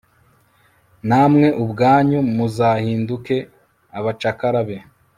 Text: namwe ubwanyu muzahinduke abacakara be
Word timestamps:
namwe 1.07 1.47
ubwanyu 1.63 2.19
muzahinduke 2.35 3.37
abacakara 3.97 4.61
be 4.67 4.77